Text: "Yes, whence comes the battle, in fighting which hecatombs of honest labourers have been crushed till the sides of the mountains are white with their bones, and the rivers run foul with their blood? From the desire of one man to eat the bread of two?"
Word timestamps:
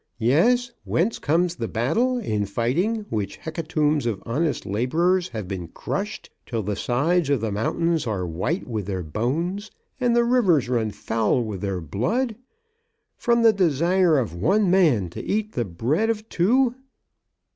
"Yes, 0.17 0.71
whence 0.83 1.19
comes 1.19 1.53
the 1.55 1.67
battle, 1.67 2.17
in 2.17 2.47
fighting 2.47 3.05
which 3.11 3.37
hecatombs 3.41 4.07
of 4.07 4.23
honest 4.25 4.65
labourers 4.65 5.29
have 5.29 5.47
been 5.47 5.67
crushed 5.67 6.31
till 6.47 6.63
the 6.63 6.75
sides 6.75 7.29
of 7.29 7.39
the 7.39 7.51
mountains 7.51 8.07
are 8.07 8.25
white 8.25 8.67
with 8.67 8.87
their 8.87 9.03
bones, 9.03 9.69
and 9.99 10.15
the 10.15 10.23
rivers 10.23 10.67
run 10.69 10.89
foul 10.89 11.43
with 11.43 11.61
their 11.61 11.81
blood? 11.81 12.35
From 13.15 13.43
the 13.43 13.53
desire 13.53 14.17
of 14.17 14.33
one 14.33 14.71
man 14.71 15.07
to 15.11 15.21
eat 15.21 15.51
the 15.51 15.65
bread 15.65 16.09
of 16.09 16.27
two?" 16.29 16.73